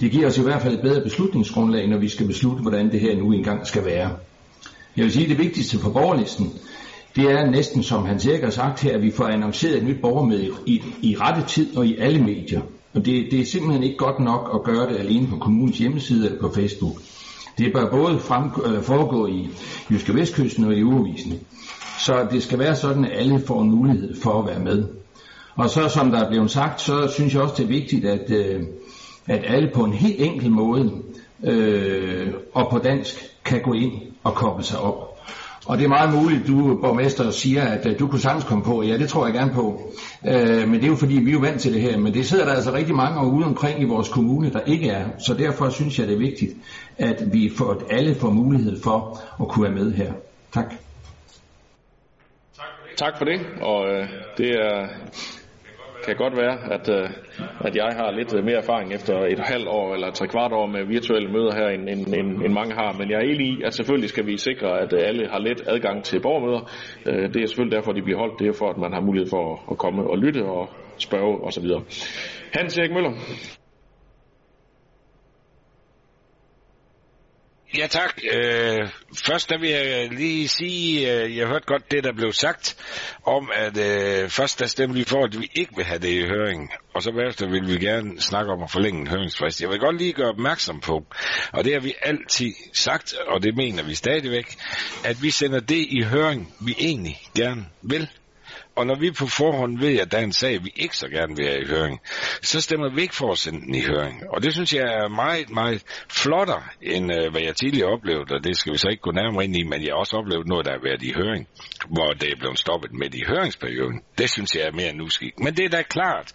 [0.00, 3.00] Det giver os i hvert fald et bedre beslutningsgrundlag, når vi skal beslutte, hvordan det
[3.00, 4.10] her nu engang skal være.
[4.96, 6.52] Jeg vil sige, at det vigtigste for borgerlisten,
[7.16, 10.00] det er næsten, som Hans Erik har sagt her, at vi får annonceret et nyt
[10.00, 12.60] borgermøde i, i rette tid og i alle medier.
[12.94, 16.26] Og det, det er simpelthen ikke godt nok at gøre det alene på kommunens hjemmeside
[16.26, 16.96] eller på Facebook.
[17.58, 19.48] Det bør både frem, øh, foregå i
[19.90, 21.32] Jyske Vestkysten og i Ugevisen.
[21.98, 24.84] Så det skal være sådan, at alle får en mulighed for at være med.
[25.54, 28.30] Og så som der er blevet sagt, så synes jeg også, det er vigtigt, at,
[28.30, 28.62] øh,
[29.26, 30.92] at alle på en helt enkel måde
[31.44, 33.14] øh, og på dansk
[33.44, 33.92] kan gå ind
[34.24, 35.15] og koble sig op.
[35.66, 38.82] Og det er meget muligt, du borgmester siger, at uh, du kunne sagtens komme på.
[38.82, 39.92] Ja, det tror jeg gerne på.
[40.22, 41.98] Uh, men det er jo fordi, vi er jo vant til det her.
[41.98, 45.08] Men det sidder der altså rigtig mange ude omkring i vores kommune, der ikke er.
[45.18, 46.52] Så derfor synes jeg, det er vigtigt,
[46.98, 50.12] at vi får, at alle får mulighed for at kunne være med her.
[50.54, 50.74] Tak.
[52.96, 54.86] Tak for det, og øh, det er
[56.06, 57.10] kan godt være, at, øh,
[57.66, 60.66] at jeg har lidt øh, mere erfaring efter et halvt år eller tre kvart år
[60.66, 62.92] med virtuelle møder her, end, end, end, end mange har.
[62.98, 65.62] Men jeg er enig i, at selvfølgelig skal vi sikre, at øh, alle har let
[65.66, 66.62] adgang til borgermøder.
[67.32, 68.38] Det er selvfølgelig derfor, de bliver holdt.
[68.38, 71.66] Det er for, at man har mulighed for at komme og lytte og spørge osv.
[72.52, 73.12] Hans Erik Møller.
[77.74, 78.20] Ja tak.
[78.32, 78.88] Øh,
[79.26, 82.76] først der vil jeg lige sige, øh, jeg hørte godt det, der blev sagt,
[83.24, 86.26] om at øh, først der stemte vi for, at vi ikke vil have det i
[86.26, 89.60] høring, og så bagefter vil vi gerne snakke om at forlænge en høringsfrist.
[89.60, 91.06] Jeg vil godt lige gøre opmærksom på,
[91.52, 94.56] og det har vi altid sagt, og det mener vi stadigvæk,
[95.04, 98.08] at vi sender det i høring, vi egentlig gerne vil.
[98.76, 101.36] Og når vi på forhånd ved, at der er en sag, vi ikke så gerne
[101.36, 102.00] vil have i høring,
[102.42, 104.22] så stemmer vi ikke for at sende den i høring.
[104.30, 108.44] Og det synes jeg er meget, meget flottere, end øh, hvad jeg tidligere oplevede, og
[108.44, 110.66] det skal vi så ikke gå nærmere ind i, men jeg har også oplevet noget,
[110.66, 111.48] der har været i høring,
[111.88, 114.00] hvor det er blevet stoppet med i høringsperioden.
[114.18, 115.32] Det synes jeg er mere end uskik.
[115.38, 116.32] Men det er da klart,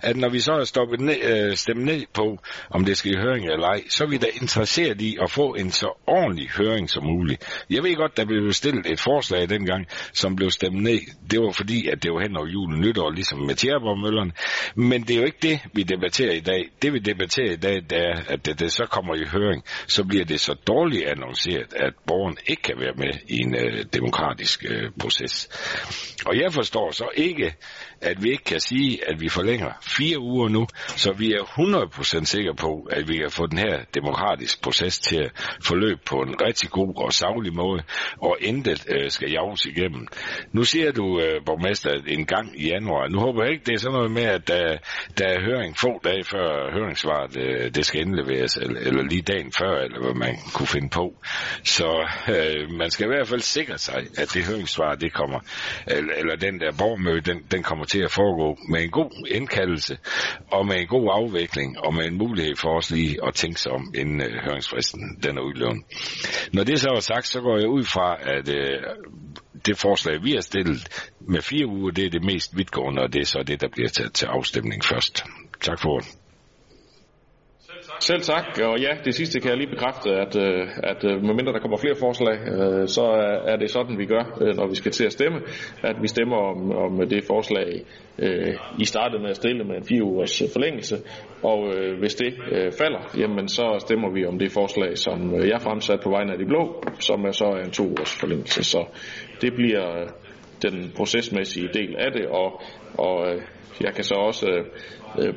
[0.00, 2.38] at når vi så har stoppet ned, øh, stemt ned på,
[2.70, 5.54] om det skal i høring eller ej, så er vi da interesseret i at få
[5.54, 7.64] en så ordentlig høring som muligt.
[7.70, 11.00] Jeg ved godt, der blev stillet et forslag dengang, som blev stemt ned.
[11.30, 14.32] Det var fordi fordi at det var hen over julen nytår, ligesom med Tjerborg-møllerne.
[14.74, 16.68] Men det er jo ikke det, vi debatterer i dag.
[16.82, 20.04] Det vi debatterer i dag, det er, at det, det så kommer i høring, så
[20.04, 24.64] bliver det så dårligt annonceret, at borgeren ikke kan være med i en øh, demokratisk
[24.68, 25.48] øh, proces.
[26.26, 27.54] Og jeg forstår så ikke,
[28.02, 31.42] at vi ikke kan sige, at vi forlænger fire uger nu, så vi er
[32.20, 35.30] 100% sikre på, at vi kan få den her demokratiske proces til at
[35.66, 37.82] forløbe på en rigtig god og savlig måde,
[38.18, 40.06] og intet øh, skal jages igennem.
[40.52, 43.08] Nu siger du, øh, borgmester, en gang i januar.
[43.08, 44.76] Nu håber jeg ikke, det er sådan noget med, at der,
[45.18, 49.52] der er høring få dage før høringsvaret øh, det skal indleveres, eller, eller lige dagen
[49.58, 51.14] før, eller hvad man kunne finde på.
[51.64, 51.90] Så
[52.28, 55.40] øh, man skal i hvert fald sikre sig, at det høringssvar, det kommer,
[55.86, 59.98] eller, eller den der borgmøde, den, den kommer til at foregå med en god indkaldelse,
[60.50, 63.72] og med en god afvikling, og med en mulighed for os lige at tænke sig
[63.72, 65.82] om, inden øh, høringsfristen den er udløbet.
[66.52, 68.78] Når det så er sagt, så går jeg ud fra, at øh,
[69.66, 73.20] det forslag, vi har stillet med fire uger, det er det mest vidtgående, og det
[73.20, 75.24] er så det, der bliver taget til afstemning først.
[75.60, 76.21] Tak for ordet.
[78.08, 81.52] Selv tak, og ja, det sidste kan jeg lige bekræfte, at, øh, at øh, medmindre
[81.52, 83.04] der kommer flere forslag, øh, så
[83.46, 85.38] er det sådan, vi gør, når vi skal til at stemme,
[85.82, 87.82] at vi stemmer om, om det forslag,
[88.78, 90.96] I startede med at stille med en fire ugers forlængelse,
[91.42, 91.58] og
[91.98, 92.34] hvis det
[92.78, 96.46] falder, jamen så stemmer vi om det forslag, som jeg fremsat på vegne af de
[96.46, 98.64] blå, som er så en to ugers forlængelse.
[98.64, 98.84] Så
[99.40, 100.06] det bliver
[100.62, 102.62] den procesmæssige del af det, og,
[102.98, 103.26] og
[103.80, 104.46] jeg kan så også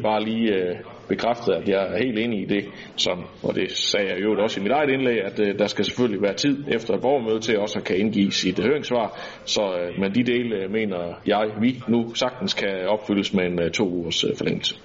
[0.04, 2.66] bare lige bekræftet, at jeg er helt enig i det,
[2.96, 5.86] som, og det sagde jeg jo også i mit eget indlæg, at øh, der skal
[5.86, 9.62] selvfølgelig være tid efter et borgermøde til også at kan indgive sit øh, høringssvar, så,
[9.62, 13.72] øh, men de dele øh, mener jeg, vi nu sagtens kan opfyldes med en øh,
[13.72, 14.76] to ugers øh, forlængelse.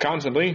[0.00, 0.54] Karen Sandrin.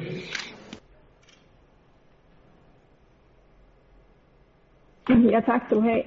[5.10, 6.04] Ja, tak skal du have.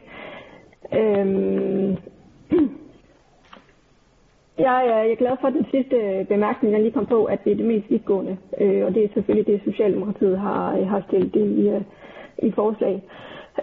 [0.93, 1.97] Øhm,
[4.59, 7.53] jeg jeg er glad for den sidste øh, bemærkning, jeg lige kom på, at det
[7.53, 8.37] er det mest vidtgående.
[8.61, 11.81] Øh, og det er selvfølgelig det, Socialdemokratiet har, øh, har stillet i, øh,
[12.39, 13.03] i forslag.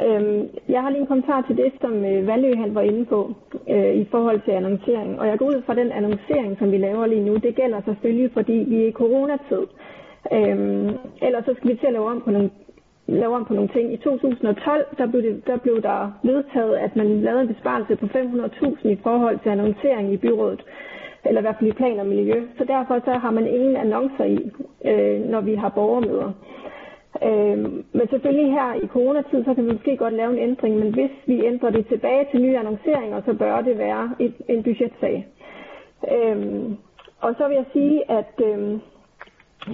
[0.06, 3.34] Øh, jeg har lige en kommentar til det, som øh, Valø han var inde på
[3.70, 5.20] øh, i forhold til annoncering.
[5.20, 7.36] Og jeg går ud fra den annoncering, som vi laver lige nu.
[7.36, 9.64] Det gælder selvfølgelig, fordi vi er i coronatid.
[10.32, 10.90] Øh,
[11.22, 12.50] ellers så skal vi til at lave om på nogle
[13.16, 13.94] lave om på nogle ting.
[13.94, 18.06] I 2012 der blev, det, der blev der vedtaget, at man lavede en besparelse på
[18.06, 20.64] 500.000 i forhold til annoncering i byrådet,
[21.26, 22.44] eller i hvert fald i plan og miljø.
[22.58, 24.52] Så derfor så har man ingen annoncer i,
[24.86, 26.32] øh, når vi har borgermøder.
[27.24, 27.58] Øh,
[27.98, 31.12] men selvfølgelig her i coronatid, så kan vi måske godt lave en ændring, men hvis
[31.26, 35.28] vi ændrer det tilbage til nye annonceringer, så bør det være et, en budgetsag.
[36.12, 36.38] Øh,
[37.22, 38.80] og så vil jeg sige, at øh,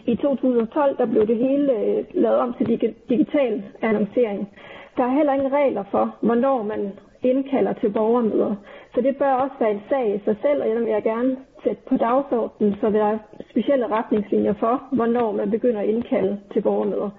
[0.05, 4.49] i 2012 der blev det hele øh, lavet om til digital annoncering.
[4.97, 6.91] Der er heller ingen regler for, hvornår man
[7.23, 8.55] indkalder til borgermøder.
[8.95, 11.37] Så det bør også være en sag i sig selv, og jeg vil jeg gerne
[11.63, 13.17] sætte på dagsordenen, så der er
[13.49, 17.09] specielle retningslinjer for, hvornår man begynder at indkalde til borgermøder.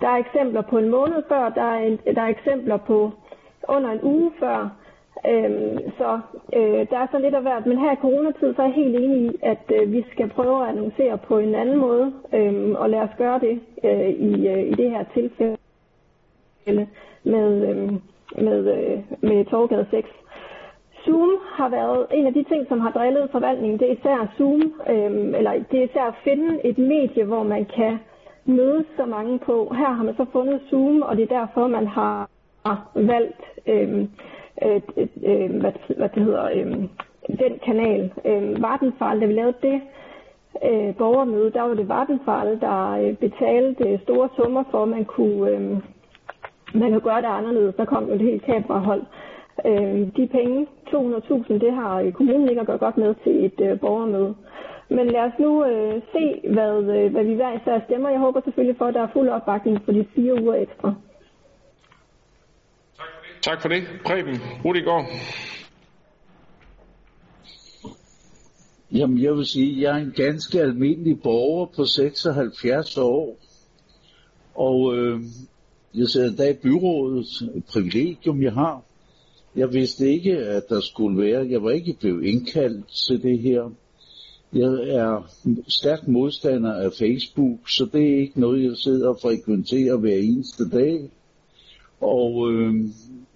[0.00, 3.10] Der er eksempler på en måned før, der er, en, der er eksempler på
[3.68, 4.68] under en uge før,
[5.28, 6.20] Øhm, så
[6.52, 7.66] øh, der er så lidt af hvert.
[7.66, 10.62] Men her i coronatid, så er jeg helt enig i, at øh, vi skal prøve
[10.62, 14.62] at annoncere på en anden måde, øh, og lad os gøre det øh, i, øh,
[14.68, 15.56] i det her tilfælde
[17.24, 17.92] med, øh,
[18.44, 20.08] med, øh, med Torgade 6.
[21.04, 23.78] Zoom har været en af de ting, som har drillet forvaltningen.
[23.80, 27.64] Det er især Zoom, øh, eller det er især at finde et medie, hvor man
[27.64, 27.98] kan
[28.44, 29.72] mødes så mange på.
[29.76, 32.28] Her har man så fundet Zoom, og det er derfor, man har
[32.94, 34.06] valgt øh,
[34.64, 34.80] øh,
[35.24, 36.72] øh, hvad, hvad det hedder, øh,
[37.28, 38.12] den kanal.
[38.24, 39.80] Øh, Vattenfall, da vi lavede det
[40.64, 45.50] øh, borgermøde, der var det Vattenfall, der øh, betalte store summer for, at man kunne,
[45.50, 45.70] øh,
[46.74, 47.74] man kunne gøre det anderledes.
[47.74, 49.02] Der kom jo et helt kamerahold.
[49.66, 53.60] Øh, de penge, 200.000, det har øh, kommunen ikke at gøre godt med til et
[53.60, 54.34] øh, borgermøde.
[54.88, 58.08] Men lad os nu øh, se, hvad, øh, hvad vi hver især stemmer.
[58.08, 60.94] Jeg håber selvfølgelig for, at der er fuld opbakning for de fire uger ekstra.
[63.46, 63.84] Tak for det.
[64.04, 65.04] Preben Rudigård.
[68.92, 73.38] Jamen, jeg vil sige, at jeg er en ganske almindelig borger på 76 år.
[74.54, 75.20] Og øh,
[75.94, 78.82] jeg sidder endda i byrådet, et privilegium jeg har.
[79.56, 83.70] Jeg vidste ikke, at der skulle være, jeg var ikke blevet indkaldt til det her.
[84.52, 85.30] Jeg er
[85.68, 90.70] stærk modstander af Facebook, så det er ikke noget, jeg sidder og frekventerer hver eneste
[90.70, 91.10] dag.
[92.00, 92.74] Og øh,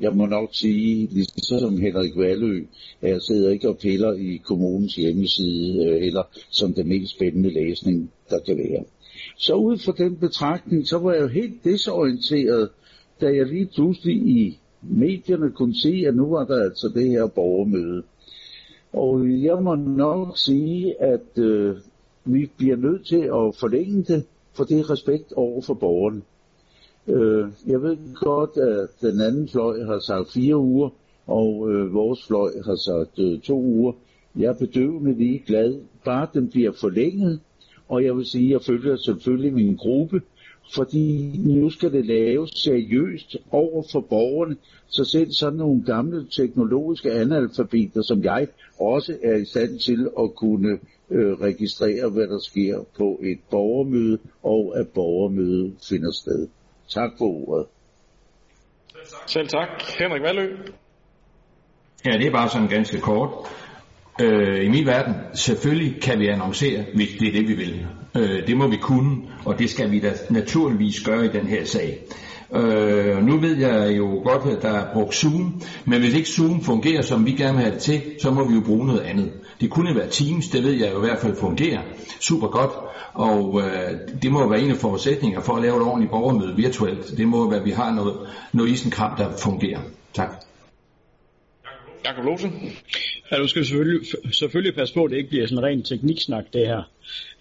[0.01, 2.65] jeg må nok sige, ligesom Henrik Valø,
[3.01, 7.51] at jeg sidder ikke og piller i kommunens hjemmeside, øh, eller som den mest spændende
[7.51, 8.85] læsning, der kan være.
[9.39, 12.69] Så ud fra den betragtning, så var jeg jo helt desorienteret,
[13.21, 17.27] da jeg lige pludselig i medierne kunne se, at nu var der altså det her
[17.27, 18.03] borgermøde.
[18.93, 21.77] Og jeg må nok sige, at øh,
[22.25, 26.23] vi bliver nødt til at forlænge det, for det er respekt over for borgerne.
[27.09, 30.89] Øh, jeg ved godt, at den anden fløj har sagt fire uger,
[31.27, 33.93] og øh, vores fløj har sagt øh, to uger.
[34.37, 35.81] Jeg er bedøvende lige glad.
[36.05, 37.41] Bare den bliver forlænget,
[37.89, 40.23] og jeg vil sige, at jeg følger selvfølgelig min gruppe,
[40.75, 44.57] fordi nu skal det laves seriøst over for borgerne,
[44.89, 48.49] så selv sådan nogle gamle teknologiske analfabeter som jeg
[48.81, 50.79] også er i stand til at kunne
[51.11, 56.49] øh, registrere, hvad der sker på et borgermøde, og at borgermødet finder sted.
[56.95, 57.67] Tak for ordet.
[59.27, 59.69] Selv tak.
[59.99, 60.57] Henrik Valø.
[62.07, 63.31] Ja, det er bare sådan ganske kort.
[64.23, 67.87] Øh, I min verden, selvfølgelig kan vi annoncere, hvis det er det, vi vil.
[68.17, 71.65] Øh, det må vi kunne, og det skal vi da naturligvis gøre i den her
[71.65, 71.99] sag.
[72.55, 76.63] Øh, nu ved jeg jo godt, at der er brugt Zoom, men hvis ikke Zoom
[76.63, 79.33] fungerer, som vi gerne vil have det til, så må vi jo bruge noget andet.
[79.61, 81.83] Det kunne være Teams, det ved jeg jo i hvert fald fungerer
[82.21, 82.71] super godt,
[83.15, 87.15] og øh, det må være en af forudsætninger for at lave et ordentligt borgermøde virtuelt.
[87.17, 88.17] Det må være, at vi har noget,
[88.53, 89.81] noget isenkram, der fungerer.
[90.15, 90.31] Tak.
[92.05, 92.51] Jakob Lose.
[93.33, 96.67] Ja, du skal selvfølgelig, selvfølgelig passe på, at det ikke bliver sådan ren tekniksnak, det
[96.67, 96.83] her.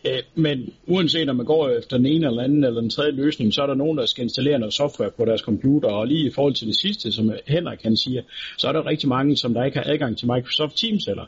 [0.07, 3.53] Øh, men uanset om man går efter den ene eller anden eller den tredje løsning,
[3.53, 5.89] så er der nogen, der skal installere noget software på deres computer.
[5.89, 8.23] Og lige i forhold til det sidste, som Henrik kan sige,
[8.57, 11.25] så er der rigtig mange, som der ikke har adgang til Microsoft Teams eller.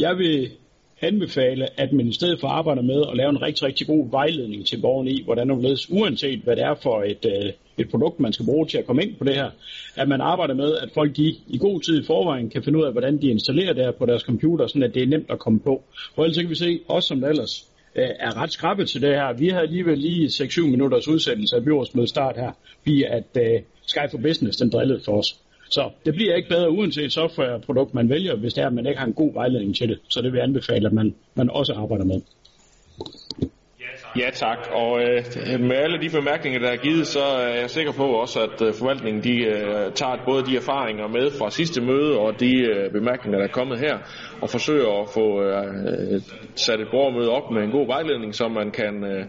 [0.00, 0.50] Jeg vil
[1.00, 4.66] anbefale, at man i stedet for arbejder med at lave en rigtig, rigtig god vejledning
[4.66, 8.20] til borgerne i, hvordan du ledes, uanset hvad det er for et, øh, et produkt,
[8.20, 9.50] man skal bruge til at komme ind på det her,
[9.96, 12.84] at man arbejder med, at folk de, i god tid i forvejen kan finde ud
[12.84, 15.38] af, hvordan de installerer det her på deres computer, sådan at det er nemt at
[15.38, 15.82] komme på.
[16.14, 19.10] For ellers kan vi se, også som det ellers øh, er ret skrappe til det
[19.10, 19.32] her.
[19.32, 22.52] Vi havde alligevel lige 6-7 minutters udsendelse af byrådsmødet start her,
[22.82, 25.38] fordi at øh, uh, Skype for Business den drillede for os.
[25.70, 28.98] Så det bliver ikke bedre uanset softwareprodukt, man vælger, hvis det er, at man ikke
[28.98, 29.98] har en god vejledning til det.
[30.08, 32.20] Så det vil jeg anbefale, at man, man også arbejder med.
[34.16, 35.24] Ja tak, og øh,
[35.60, 38.74] med alle de bemærkninger, der er givet, så er jeg sikker på også, at øh,
[38.74, 43.38] forvaltningen de, øh, tager både de erfaringer med fra sidste møde og de øh, bemærkninger,
[43.38, 43.96] der er kommet her,
[44.42, 46.20] og forsøger at få øh,
[46.54, 49.24] sat et borgermøde op med en god vejledning, så man kan, øh,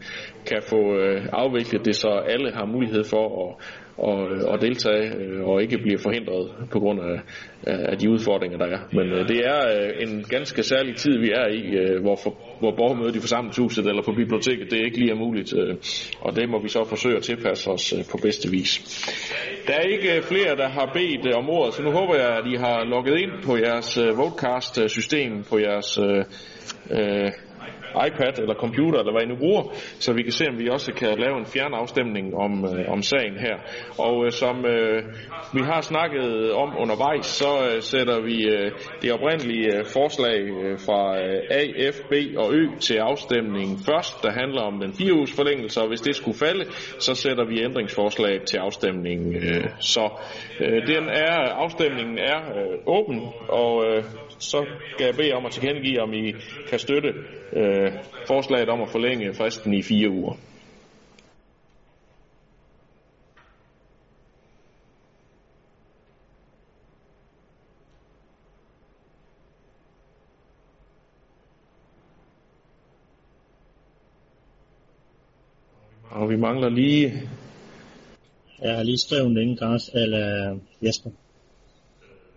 [0.50, 3.66] kan få øh, afviklet det, så alle har mulighed for at
[3.98, 7.22] og, øh, og deltage øh, og ikke bliver forhindret på grund af,
[7.64, 8.80] af de udfordringer, der er.
[8.94, 12.38] Men øh, det er øh, en ganske særlig tid, vi er i, øh, hvor, for,
[12.60, 15.54] hvor borgermødet i forsamlingshuset eller på biblioteket, det er ikke lige er muligt.
[15.54, 15.76] Øh,
[16.22, 18.72] og det må vi så forsøge at tilpasse os øh, på bedste vis.
[19.68, 22.48] Der er ikke øh, flere, der har bedt om ordet, så nu håber jeg, at
[22.54, 26.26] I har logget ind på jeres Vodcast-system, på jeres øh,
[28.08, 29.64] iPad eller computer, eller hvad I nu bruger,
[30.00, 33.38] så vi kan se, om vi også kan lave en fjernafstemning om, øh, om sagen
[33.38, 33.56] her.
[33.98, 35.04] Og øh, som øh,
[35.54, 40.80] vi har snakket om undervejs, så øh, sætter vi øh, det oprindelige øh, forslag øh,
[40.80, 45.14] fra øh, A, F, B og Ø til afstemning først, der handler om den fire
[45.14, 46.66] uges forlængelse, og hvis det skulle falde,
[47.00, 49.36] så sætter vi ændringsforslaget til afstemning.
[49.36, 50.10] Øh, så
[50.60, 54.04] øh, den er, afstemningen er øh, åben, og øh,
[54.40, 56.34] så skal jeg bede om at tilkendegive, om I
[56.70, 57.14] kan støtte
[57.54, 57.85] øh,
[58.28, 60.36] forslaget om at forlænge fristen i fire uger.
[76.16, 77.30] Og vi mangler lige...
[78.62, 81.10] Jeg har lige skrevet den inden, eller Jesper.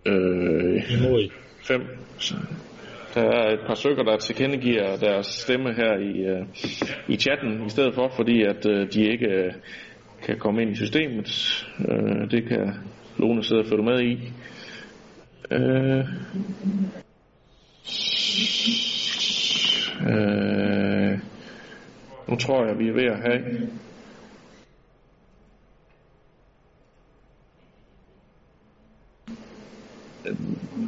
[0.05, 1.29] Øh, Imod.
[1.67, 1.81] Fem.
[3.13, 6.45] Der er et par stykker, der tilkendegiver deres stemme her i, øh,
[7.07, 9.53] i chatten, i stedet for, fordi at øh, de ikke øh,
[10.23, 11.27] kan komme ind i systemet.
[12.31, 12.73] Det kan
[13.17, 14.33] Lone sidde og følge med i.
[15.51, 16.05] Øh,
[20.09, 21.19] øh,
[22.27, 23.69] nu tror jeg, vi er ved at have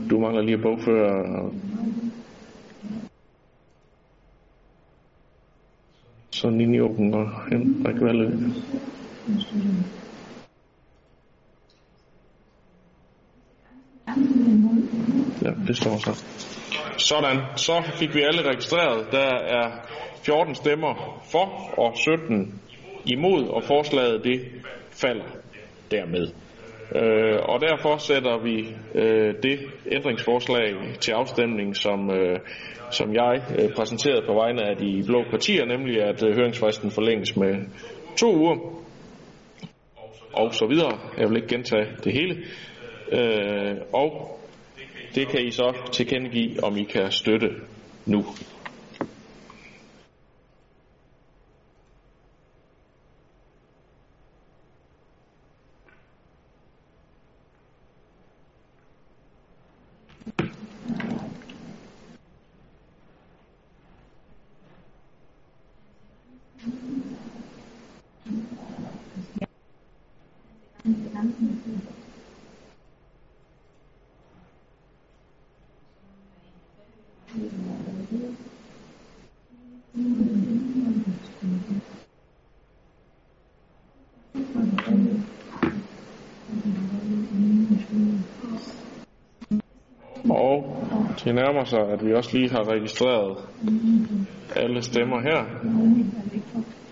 [0.10, 1.52] du mangler lige at bogføre.
[6.42, 8.24] Så Ninjoken og Henrik Valle.
[15.42, 16.24] Ja, det står så.
[16.98, 19.12] Sådan, så fik vi alle registreret.
[19.12, 19.72] Der er
[20.26, 21.46] 14 stemmer for
[21.78, 22.62] og 17
[23.06, 24.42] imod, og forslaget det
[24.92, 25.26] falder
[25.92, 26.28] dermed.
[26.96, 29.60] Øh, og derfor sætter vi øh, det
[29.92, 32.40] ændringsforslag til afstemning, som, øh,
[32.92, 37.38] som jeg øh, præsenterede på vegne af de blå partier, nemlig at øh, høringsfristen forlænges
[37.38, 37.56] med
[38.18, 38.58] to uger
[40.34, 41.00] og så videre.
[41.18, 42.38] Jeg vil ikke gentage det hele.
[43.12, 44.40] Øh, og
[45.16, 47.50] det kan I så tilkendegive, om I kan støtte
[48.06, 48.26] nu.
[71.22, 71.28] Og
[91.24, 93.38] det nærmer sig, at vi også lige har registreret
[94.56, 95.46] alle stemmer her.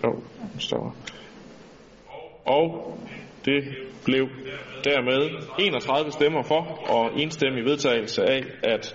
[0.04, 0.22] Jo,
[0.58, 0.96] står.
[2.44, 2.98] Og
[3.44, 3.64] det
[4.04, 4.28] blev
[4.84, 6.60] dermed 31 stemmer for
[6.90, 8.94] og enstemmig vedtagelse af, at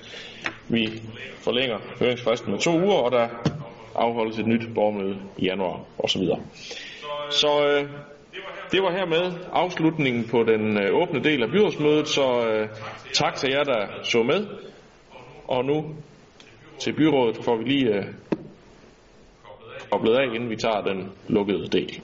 [0.70, 1.02] vi
[1.40, 3.28] forlænger høringsfristen med to uger, og der
[3.96, 6.22] afholdes et nyt borgermøde i januar osv.
[7.30, 7.90] Så øh,
[8.72, 12.70] det var hermed afslutningen på den øh, åbne del af byrådsmødet, så øh,
[13.14, 14.48] tak til jer, der så med.
[15.48, 15.96] Og nu
[16.80, 18.06] til byrådet får vi lige øh,
[19.92, 22.02] koblet af, inden vi tager den lukkede del.